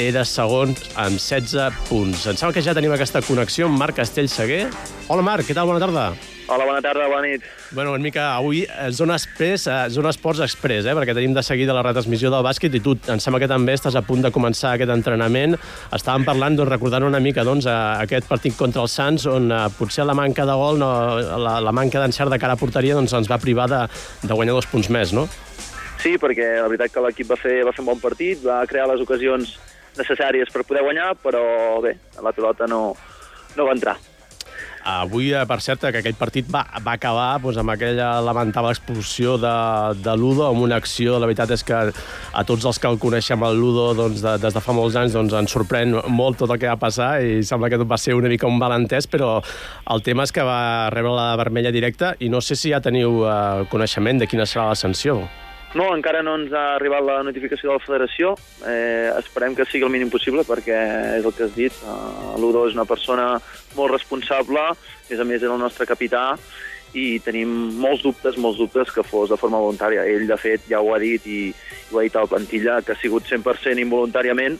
era 0.00 0.24
segon 0.24 0.72
amb 0.96 1.20
16 1.20 1.84
punts. 1.88 2.24
Em 2.30 2.36
sembla 2.38 2.54
que 2.56 2.64
ja 2.64 2.74
tenim 2.76 2.92
aquesta 2.94 3.20
connexió 3.24 3.68
amb 3.68 3.80
Marc 3.80 3.98
Castellseguer. 4.00 4.68
Hola, 5.10 5.24
Marc, 5.26 5.44
què 5.48 5.56
tal? 5.56 5.68
Bona 5.68 5.82
tarda. 5.82 6.12
Hola, 6.50 6.64
bona 6.66 6.80
tarda, 6.82 7.04
bona 7.06 7.28
nit. 7.28 7.44
Bueno, 7.70 7.92
una 7.94 8.02
mica 8.02 8.24
avui 8.34 8.64
eh, 8.64 8.88
Zona 8.90 9.14
Express, 9.14 9.68
eh, 9.70 9.84
Zona 9.94 10.10
Esports 10.10 10.40
Express, 10.42 10.88
eh, 10.88 10.94
perquè 10.98 11.14
tenim 11.14 11.36
de 11.36 11.44
seguida 11.46 11.76
la 11.76 11.84
retransmissió 11.86 12.32
del 12.32 12.42
bàsquet 12.42 12.74
i 12.74 12.80
tu 12.82 12.96
em 13.12 13.22
sembla 13.22 13.38
que 13.42 13.50
també 13.50 13.76
estàs 13.78 13.94
a 13.94 14.02
punt 14.02 14.24
de 14.24 14.32
començar 14.34 14.72
aquest 14.74 14.90
entrenament. 14.90 15.54
Estàvem 15.94 16.26
parlant, 16.26 16.58
doncs, 16.58 16.72
recordant 16.72 17.06
una 17.06 17.22
mica 17.22 17.46
doncs, 17.46 17.70
aquest 17.70 18.26
partit 18.26 18.58
contra 18.58 18.82
els 18.82 18.96
Sants, 18.98 19.28
on 19.30 19.46
eh, 19.52 19.62
potser 19.78 20.08
la 20.08 20.16
manca 20.18 20.48
de 20.48 20.58
gol, 20.58 20.80
no, 20.82 20.90
la, 21.44 21.60
la 21.62 21.76
manca 21.76 22.02
d'encert 22.02 22.34
de 22.34 22.40
cara 22.42 22.58
a 22.58 22.60
porteria 22.60 22.98
doncs, 22.98 23.14
ens 23.14 23.30
va 23.30 23.38
privar 23.38 23.70
de, 23.70 23.84
de 24.24 24.34
guanyar 24.34 24.58
dos 24.58 24.70
punts 24.72 24.90
més, 24.90 25.14
no? 25.14 25.28
Sí, 26.00 26.16
perquè 26.18 26.56
la 26.56 26.66
veritat 26.66 26.96
que 26.96 27.04
l'equip 27.04 27.30
va, 27.30 27.36
fer, 27.38 27.60
va 27.68 27.76
fer 27.76 27.84
un 27.84 27.92
bon 27.92 28.00
partit, 28.02 28.40
va 28.42 28.64
crear 28.66 28.88
les 28.88 29.02
ocasions 29.04 29.58
necessàries 29.98 30.52
per 30.52 30.66
poder 30.68 30.84
guanyar, 30.86 31.14
però 31.22 31.42
bé, 31.84 31.96
la 32.22 32.34
pilota 32.36 32.68
no, 32.70 32.94
no 33.56 33.66
va 33.66 33.76
entrar. 33.76 33.98
Avui, 34.82 35.28
eh, 35.34 35.42
per 35.44 35.58
cert, 35.60 35.82
que 35.92 36.00
aquell 36.00 36.16
partit 36.16 36.46
va, 36.48 36.62
va 36.80 36.94
acabar 36.96 37.34
doncs, 37.42 37.58
amb 37.60 37.72
aquella 37.74 38.08
lamentable 38.24 38.70
expulsió 38.72 39.36
de, 39.36 39.52
de 40.00 40.14
Ludo, 40.16 40.46
amb 40.48 40.64
una 40.64 40.78
acció, 40.80 41.18
la 41.20 41.28
veritat 41.28 41.52
és 41.52 41.64
que 41.68 41.80
a 41.90 42.44
tots 42.48 42.64
els 42.64 42.80
que 42.80 42.88
el 42.88 42.96
coneixem 43.02 43.44
el 43.44 43.60
Ludo 43.60 43.90
doncs, 43.98 44.22
de, 44.24 44.38
des 44.40 44.56
de 44.56 44.62
fa 44.64 44.72
molts 44.76 44.96
anys 44.96 45.12
doncs, 45.18 45.36
ens 45.36 45.52
sorprèn 45.52 45.98
molt 46.08 46.40
tot 46.40 46.54
el 46.54 46.62
que 46.62 46.70
va 46.70 46.78
passar 46.80 47.10
i 47.20 47.44
sembla 47.44 47.68
que 47.68 47.80
tot 47.82 47.90
va 47.90 48.00
ser 48.00 48.16
una 48.16 48.32
mica 48.32 48.48
un 48.48 48.56
malentès, 48.60 49.10
però 49.10 49.36
el 49.92 50.02
tema 50.06 50.24
és 50.24 50.32
que 50.32 50.46
va 50.48 50.88
rebre 50.94 51.12
la 51.12 51.34
vermella 51.36 51.74
directa 51.74 52.14
i 52.18 52.32
no 52.32 52.40
sé 52.40 52.56
si 52.56 52.72
ja 52.72 52.80
teniu 52.80 53.20
eh, 53.26 53.68
coneixement 53.68 54.24
de 54.24 54.30
quina 54.30 54.48
serà 54.48 54.70
la 54.72 54.80
sanció. 54.80 55.20
No, 55.78 55.92
encara 55.94 56.24
no 56.26 56.32
ens 56.34 56.50
ha 56.50 56.74
arribat 56.74 57.04
la 57.06 57.20
notificació 57.22 57.70
de 57.70 57.76
la 57.76 57.84
federació. 57.84 58.32
Eh, 58.66 59.12
esperem 59.20 59.54
que 59.54 59.66
sigui 59.68 59.86
el 59.86 59.92
mínim 59.94 60.10
possible 60.10 60.42
perquè 60.48 60.78
és 61.20 61.26
el 61.26 61.36
que 61.36 61.46
has 61.46 61.54
dit. 61.54 61.76
Uh, 61.86 62.34
L'Udo 62.42 62.64
és 62.66 62.74
una 62.74 62.88
persona 62.90 63.36
molt 63.76 63.94
responsable, 63.94 64.64
a 64.72 64.74
més 65.12 65.22
a 65.22 65.28
més 65.28 65.38
és 65.44 65.46
el 65.46 65.62
nostre 65.62 65.86
capità 65.86 66.34
i 66.98 67.20
tenim 67.22 67.50
molts 67.78 68.02
dubtes, 68.02 68.34
molts 68.42 68.58
dubtes 68.58 68.90
que 68.90 69.06
fos 69.06 69.30
de 69.30 69.38
forma 69.38 69.62
voluntària. 69.62 70.02
Ell, 70.10 70.26
de 70.26 70.38
fet, 70.42 70.66
ja 70.66 70.80
ho 70.82 70.90
ha 70.90 70.98
dit 70.98 71.26
i, 71.30 71.40
i 71.54 71.94
ho 71.94 72.00
ha 72.00 72.06
dit 72.06 72.18
a 72.18 72.24
la 72.24 72.32
plantilla, 72.32 72.80
que 72.82 72.96
ha 72.96 72.98
sigut 72.98 73.30
100% 73.30 73.78
involuntàriament, 73.78 74.58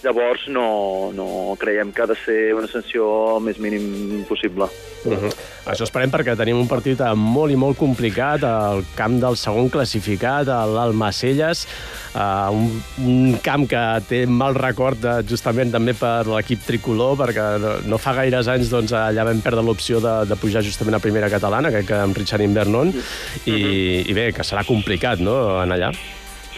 Llavors 0.00 0.46
no, 0.48 1.10
no 1.12 1.56
creiem 1.60 1.90
que 1.92 2.02
ha 2.02 2.08
de 2.08 2.16
ser 2.24 2.54
una 2.56 2.68
sanció 2.70 3.06
el 3.36 3.44
més 3.44 3.58
mínim 3.60 4.24
possible. 4.28 4.70
Uh 5.04 5.12
-huh. 5.12 5.32
Això 5.66 5.84
esperem 5.84 6.10
perquè 6.10 6.36
tenim 6.36 6.58
un 6.58 6.68
partit 6.68 7.00
molt 7.14 7.52
i 7.52 7.56
molt 7.56 7.76
complicat 7.76 8.42
al 8.44 8.84
camp 8.96 9.20
del 9.20 9.36
segon 9.36 9.68
classificat, 9.68 10.46
l'Almacelles, 10.46 11.66
uh, 12.14 12.50
un, 12.50 12.82
un 12.98 13.38
camp 13.42 13.68
que 13.68 14.02
té 14.08 14.26
mal 14.26 14.54
record 14.54 14.98
de, 14.98 15.22
justament 15.28 15.70
també 15.70 15.94
per 15.94 16.26
l'equip 16.26 16.64
tricolor, 16.66 17.16
perquè 17.16 17.58
no, 17.58 17.74
no 17.84 17.98
fa 17.98 18.14
gaires 18.14 18.48
anys 18.48 18.70
doncs, 18.70 18.92
allà 18.92 19.24
vam 19.24 19.40
perdre 19.40 19.62
l'opció 19.62 20.00
de, 20.00 20.26
de 20.26 20.36
pujar 20.36 20.62
justament 20.62 20.96
a 20.96 20.98
primera 20.98 21.28
catalana, 21.28 21.70
que, 21.70 21.84
que 21.84 21.94
amb 21.94 22.16
Richard 22.16 22.42
Invernon, 22.42 22.88
uh 22.88 22.94
-huh. 22.94 23.52
i, 23.52 24.10
i 24.10 24.12
bé, 24.12 24.32
que 24.32 24.42
serà 24.42 24.64
complicat 24.64 25.18
no, 25.18 25.62
en 25.62 25.72
allà. 25.72 25.92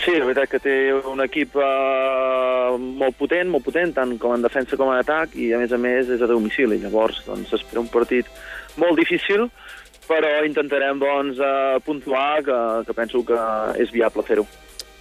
Sí, 0.02 0.16
la 0.18 0.26
veritat 0.26 0.50
que 0.50 0.59
té 0.59 0.76
un 1.06 1.23
equip 1.23 1.54
eh, 1.62 2.73
molt 2.75 3.14
potent, 3.21 3.52
molt 3.52 3.62
potent, 3.62 3.92
tant 3.94 4.16
com 4.18 4.35
en 4.35 4.42
defensa 4.42 4.78
com 4.80 4.90
en 4.90 4.99
atac, 4.99 5.37
i 5.38 5.52
a 5.54 5.61
més 5.61 5.71
a 5.71 5.78
més 5.78 6.11
és 6.11 6.25
a 6.25 6.30
domicili. 6.30 6.80
Llavors, 6.82 7.21
doncs, 7.28 7.52
s'espera 7.52 7.85
un 7.85 7.90
partit 7.92 8.26
molt 8.82 8.99
difícil, 8.99 9.47
però 10.09 10.32
intentarem 10.49 10.99
doncs, 10.99 11.38
eh, 11.38 11.78
puntuar, 11.87 12.42
que, 12.42 12.59
que 12.88 12.99
penso 12.99 13.23
que 13.28 13.38
és 13.85 13.94
viable 13.94 14.26
fer-ho. 14.26 14.49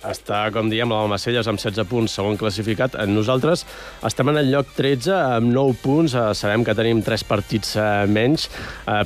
Està, 0.01 0.48
com 0.50 0.65
diem, 0.65 0.89
l'Almacelles 0.89 1.46
amb 1.46 1.60
16 1.62 1.86
punts, 1.86 2.13
segon 2.17 2.38
classificat. 2.39 2.96
Eh, 2.98 3.05
Nosaltres 3.05 3.62
estem 4.08 4.31
en 4.31 4.39
el 4.41 4.48
lloc 4.50 4.72
13 4.74 5.13
amb 5.38 5.51
9 5.53 5.75
punts. 5.84 6.15
Eh, 6.17 6.24
Sabem 6.38 6.63
que 6.65 6.74
tenim 6.77 7.03
3 7.05 7.24
partits 7.29 7.75
eh, 7.77 7.86
menys, 8.10 8.48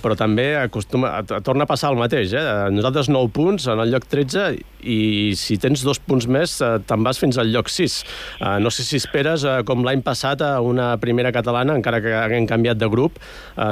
però 0.03 0.15
també 0.15 0.53
acostuma, 0.61 1.17
torna 1.43 1.67
a 1.67 1.69
passar 1.69 1.91
el 1.91 1.99
mateix. 1.99 2.31
Eh? 2.31 2.45
Nosaltres 2.71 3.11
9 3.11 3.33
punts 3.35 3.67
en 3.73 3.83
el 3.83 3.91
lloc 3.91 4.07
13 4.07 4.47
i 4.85 5.33
si 5.35 5.57
tens 5.59 5.83
dos 5.83 5.99
punts 5.99 6.29
més 6.31 6.55
te'n 6.61 7.03
vas 7.03 7.19
fins 7.19 7.41
al 7.41 7.51
lloc 7.51 7.67
6. 7.73 7.99
Eh, 8.39 8.55
No 8.63 8.71
sé 8.71 8.87
si 8.87 8.95
esperes, 8.95 9.43
com 9.67 9.83
l'any 9.83 9.99
passat, 10.05 10.39
a 10.47 10.61
una 10.63 10.93
primera 10.97 11.35
catalana, 11.35 11.75
encara 11.75 11.99
que 12.01 12.15
haguem 12.15 12.47
canviat 12.47 12.79
de 12.79 12.87
grup, 12.89 13.19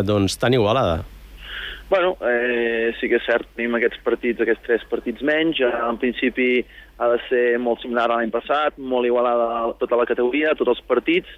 doncs 0.03 0.35
tan 0.37 0.53
igualada. 0.53 1.05
Bueno, 1.93 2.17
eh, 2.25 2.91
sí 2.97 3.05
que 3.05 3.19
és 3.19 3.25
cert, 3.29 3.51
tenim 3.53 3.75
aquests 3.77 3.99
partits, 4.01 4.41
aquests 4.41 4.63
tres 4.65 4.83
partits 4.89 5.21
menys. 5.21 5.59
Eh, 5.61 5.67
en 5.69 5.99
principi 6.01 6.47
ha 6.97 7.09
de 7.11 7.19
ser 7.27 7.59
molt 7.61 7.83
similar 7.83 8.07
a 8.07 8.15
l'any 8.15 8.31
passat, 8.33 8.79
molt 8.81 9.05
igualada 9.05 9.43
a 9.59 9.59
tota 9.77 9.99
la 9.99 10.07
categoria, 10.09 10.55
tots 10.57 10.73
els 10.73 10.81
partits. 10.89 11.29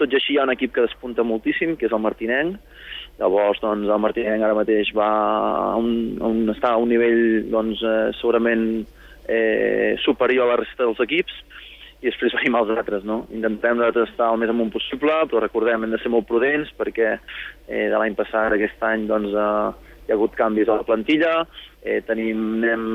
Tot 0.00 0.10
i 0.10 0.18
així 0.18 0.34
hi 0.34 0.40
ha 0.40 0.48
un 0.48 0.50
equip 0.56 0.72
que 0.74 0.82
despunta 0.82 1.22
moltíssim, 1.22 1.76
que 1.78 1.86
és 1.86 1.94
el 1.94 2.02
Martinenc. 2.02 2.58
Llavors, 3.20 3.60
doncs, 3.62 3.86
el 3.86 4.02
Martinenc 4.02 4.42
ara 4.42 4.58
mateix 4.58 4.90
va 4.98 5.06
a 5.68 5.78
un, 5.78 5.94
a 6.18 6.32
un, 6.34 6.50
està 6.50 6.74
a 6.74 6.82
un 6.82 6.90
nivell 6.90 7.46
doncs, 7.54 7.86
eh, 7.86 8.10
segurament 8.18 8.66
eh, 9.30 9.94
superior 10.02 10.48
a 10.48 10.56
la 10.56 10.58
resta 10.64 10.82
dels 10.82 11.06
equips 11.06 11.38
i 12.02 12.08
després 12.08 12.34
venim 12.40 12.58
els 12.58 12.74
altres, 12.74 13.06
no? 13.06 13.20
Intentem 13.30 13.78
nosaltres 13.78 14.10
estar 14.10 14.32
el 14.34 14.42
més 14.42 14.50
amunt 14.50 14.74
possible, 14.74 15.14
però 15.30 15.46
recordem, 15.46 15.86
hem 15.86 15.94
de 15.94 16.02
ser 16.02 16.10
molt 16.10 16.26
prudents 16.26 16.74
perquè 16.74 17.12
eh, 17.14 17.86
de 17.86 17.94
l'any 17.94 18.18
passat 18.18 18.58
aquest 18.58 18.82
any 18.90 19.06
doncs, 19.06 19.30
eh, 19.30 19.91
hi 20.02 20.12
ha 20.12 20.16
hagut 20.16 20.34
canvis 20.38 20.68
a 20.68 20.80
la 20.80 20.86
plantilla, 20.86 21.32
eh, 21.82 22.00
tenim, 22.06 22.40
anem, 22.62 22.86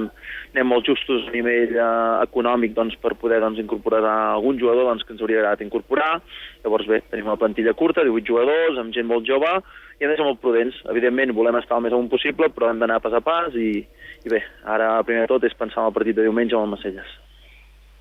anem 0.54 0.70
molt 0.72 0.88
justos 0.88 1.28
a 1.28 1.34
nivell 1.36 1.76
eh, 1.76 2.24
econòmic 2.24 2.74
doncs, 2.76 2.98
per 3.04 3.16
poder 3.20 3.40
doncs, 3.44 3.60
incorporar 3.64 4.04
algun 4.34 4.60
jugador 4.60 4.90
doncs, 4.90 5.06
que 5.06 5.16
ens 5.16 5.24
hauria 5.24 5.42
agradat 5.42 5.66
incorporar. 5.66 6.18
Llavors, 6.64 6.88
bé, 6.90 7.02
tenim 7.12 7.30
una 7.30 7.40
plantilla 7.40 7.76
curta, 7.78 8.06
18 8.08 8.32
jugadors, 8.32 8.80
amb 8.82 8.96
gent 8.96 9.08
molt 9.10 9.28
jove, 9.28 9.54
i 10.00 10.06
de 10.06 10.16
ser 10.16 10.26
molt 10.26 10.42
prudents. 10.44 10.80
Evidentment, 10.94 11.36
volem 11.38 11.60
estar 11.62 11.80
el 11.80 11.88
més 11.88 11.96
amunt 11.96 12.12
possible, 12.12 12.52
però 12.54 12.72
hem 12.72 12.84
d'anar 12.84 13.02
pas 13.04 13.16
a 13.18 13.24
pas 13.24 13.56
i, 13.56 13.72
i 14.24 14.34
bé, 14.34 14.44
ara 14.66 14.96
primer 15.08 15.26
de 15.26 15.32
tot 15.36 15.48
és 15.48 15.58
pensar 15.58 15.84
en 15.84 15.92
el 15.92 15.98
partit 15.98 16.18
de 16.18 16.28
diumenge 16.28 16.56
amb 16.58 16.70
el 16.70 16.78
Macelles. 16.78 17.18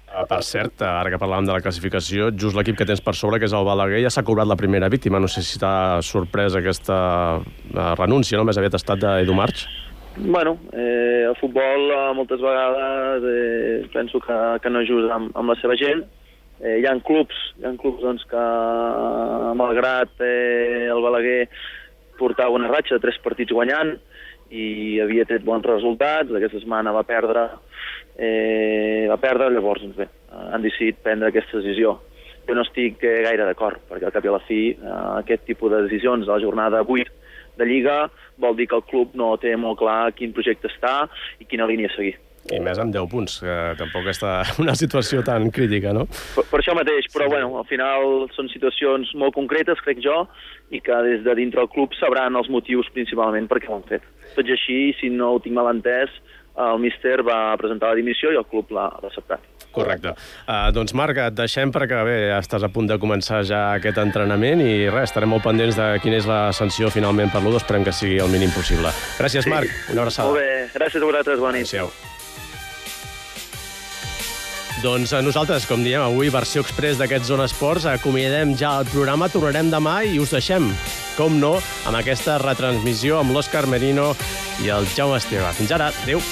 Eh, 0.06 0.24
Per 0.30 0.42
cert, 0.46 0.82
ara 0.86 1.10
que 1.10 1.18
parlàvem 1.18 1.48
de 1.48 1.54
la 1.56 1.62
classificació, 1.64 2.30
just 2.30 2.56
l'equip 2.56 2.78
que 2.78 2.86
tens 2.88 3.02
per 3.02 3.14
sobre, 3.18 3.40
que 3.42 3.48
és 3.48 3.54
el 3.56 3.66
Balaguer, 3.66 4.02
ja 4.04 4.12
s'ha 4.12 4.24
cobrat 4.26 4.46
la 4.48 4.56
primera 4.56 4.88
víctima. 4.92 5.20
No 5.20 5.28
sé 5.28 5.42
si 5.42 5.58
t'ha 5.58 6.00
sorprès 6.02 6.54
aquesta 6.54 6.98
eh, 7.42 7.94
renúncia, 7.98 8.38
no? 8.38 8.46
Més 8.46 8.58
aviat 8.60 8.78
estat 8.78 9.02
d'Edu 9.02 9.34
March. 9.34 9.66
Bueno, 10.16 10.54
eh, 10.72 11.26
el 11.28 11.34
futbol 11.36 11.90
eh, 11.92 12.12
moltes 12.16 12.40
vegades 12.40 13.26
eh, 13.28 13.88
penso 13.92 14.20
que, 14.24 14.38
que 14.62 14.70
no 14.72 14.84
just 14.86 15.10
amb, 15.12 15.34
amb 15.36 15.52
la 15.52 15.58
seva 15.60 15.76
gent. 15.76 16.06
Eh, 16.62 16.78
hi 16.80 16.86
ha 16.88 16.94
clubs, 17.04 17.36
hi 17.58 17.66
ha 17.68 17.74
clubs 17.76 18.00
doncs, 18.00 18.22
que, 18.30 18.44
malgrat 19.60 20.22
eh, 20.24 20.86
el 20.88 21.02
Balaguer 21.04 21.42
portava 22.16 22.56
una 22.56 22.70
ratxa 22.72 22.96
de 22.96 23.04
tres 23.04 23.18
partits 23.20 23.52
guanyant 23.52 23.92
i 24.56 24.96
havia 25.02 25.26
tret 25.28 25.44
bons 25.44 25.66
resultats, 25.66 26.30
aquesta 26.32 26.62
setmana 26.62 26.94
va 26.94 27.02
perdre, 27.04 27.42
eh, 28.16 28.85
va 29.10 29.20
perdre, 29.22 29.50
llavors 29.52 29.82
doncs 29.84 29.98
bé, 29.98 30.08
han 30.52 30.64
decidit 30.64 31.00
prendre 31.04 31.32
aquesta 31.32 31.60
decisió. 31.60 31.98
Jo 32.46 32.54
no 32.54 32.62
estic 32.62 33.02
eh, 33.02 33.22
gaire 33.26 33.46
d'acord, 33.48 33.80
perquè 33.88 34.06
al 34.06 34.14
cap 34.14 34.26
i 34.26 34.30
a 34.30 34.36
la 34.36 34.44
fi 34.46 34.60
eh, 34.70 34.98
aquest 35.22 35.46
tipus 35.48 35.72
de 35.72 35.82
decisions 35.88 36.28
a 36.28 36.36
la 36.36 36.42
jornada 36.42 36.84
8 36.86 37.24
de 37.56 37.66
Lliga 37.66 38.04
vol 38.38 38.54
dir 38.56 38.68
que 38.68 38.76
el 38.76 38.84
club 38.86 39.16
no 39.18 39.32
té 39.40 39.56
molt 39.56 39.80
clar 39.80 40.12
quin 40.14 40.34
projecte 40.36 40.70
està 40.70 41.08
i 41.40 41.48
quina 41.48 41.66
línia 41.68 41.90
seguir. 41.96 42.14
I 42.46 42.60
més 42.62 42.78
amb 42.78 42.94
10 42.94 43.08
punts, 43.10 43.40
que 43.42 43.54
tampoc 43.80 44.06
està 44.12 44.36
una 44.62 44.76
situació 44.78 45.24
tan 45.26 45.48
crítica, 45.54 45.90
no? 45.96 46.04
Per, 46.36 46.44
per 46.46 46.60
això 46.60 46.76
mateix, 46.78 47.08
però 47.14 47.26
bueno, 47.32 47.50
al 47.58 47.66
final 47.66 48.28
són 48.36 48.50
situacions 48.52 49.10
molt 49.18 49.34
concretes, 49.34 49.82
crec 49.82 50.02
jo, 50.04 50.22
i 50.70 50.80
que 50.84 51.00
des 51.08 51.24
de 51.26 51.34
dintre 51.38 51.64
del 51.64 51.72
club 51.72 51.96
sabran 51.98 52.38
els 52.38 52.50
motius 52.52 52.90
principalment 52.94 53.50
per 53.50 53.58
què 53.62 53.72
ho 53.72 53.80
han 53.80 53.88
fet. 53.90 54.06
Tot 54.36 54.46
i 54.46 54.54
així, 54.54 54.78
si 55.00 55.10
no 55.10 55.34
ho 55.34 55.42
tinc 55.42 55.58
mal 55.58 55.72
entès, 55.72 56.12
el 56.56 56.80
míster 56.80 57.20
va 57.26 57.56
presentar 57.60 57.92
la 57.92 58.00
dimissió 58.00 58.32
i 58.32 58.40
el 58.40 58.46
club 58.48 58.72
l'ha 58.74 58.88
acceptat. 59.02 59.44
Correcte. 59.76 60.14
Uh, 60.48 60.70
doncs, 60.72 60.94
Marc, 60.96 61.18
et 61.20 61.36
deixem 61.36 61.72
perquè 61.72 62.00
bé, 62.08 62.16
estàs 62.38 62.64
a 62.64 62.70
punt 62.72 62.88
de 62.88 62.96
començar 63.00 63.42
ja 63.44 63.60
aquest 63.76 64.00
entrenament 64.00 64.62
i 64.64 64.88
res, 64.88 65.10
estarem 65.10 65.34
molt 65.34 65.44
pendents 65.44 65.76
de 65.76 65.90
quina 66.00 66.16
és 66.16 66.28
la 66.28 66.40
sanció 66.56 66.88
finalment 66.94 67.32
per 67.34 67.42
l'1, 67.44 67.60
esperem 67.60 67.84
que 67.84 67.92
sigui 67.92 68.16
el 68.24 68.32
mínim 68.32 68.52
possible. 68.56 68.92
Gràcies, 69.20 69.48
Marc. 69.52 69.72
Una 69.92 70.06
abraçada. 70.06 70.32
Molt 70.32 70.40
bé, 70.40 70.68
gràcies 70.72 71.02
a 71.02 71.10
vosaltres, 71.10 71.42
bona 71.42 71.58
nit. 71.60 71.72
Adéu. 71.74 71.92
Doncs 74.84 75.12
a 75.16 75.22
nosaltres, 75.24 75.64
com 75.68 75.80
diem, 75.84 76.02
avui 76.04 76.28
versió 76.32 76.60
express 76.64 77.00
d'aquest 77.00 77.24
Zona 77.28 77.46
Esports, 77.48 77.88
acomiadem 77.88 78.52
ja 78.60 78.78
el 78.80 78.88
programa, 78.92 79.28
tornarem 79.32 79.72
demà 79.72 80.02
i 80.04 80.20
us 80.20 80.32
deixem, 80.36 80.68
com 81.16 81.40
no, 81.40 81.56
amb 81.88 81.98
aquesta 81.98 82.36
retransmissió 82.42 83.20
amb 83.20 83.34
l'Òscar 83.36 83.66
Merino 83.72 84.12
i 84.64 84.70
el 84.72 84.88
Jaume 84.96 85.20
Esteve. 85.20 85.50
Fins 85.58 85.74
ara, 85.76 85.90
adéu. 86.04 86.22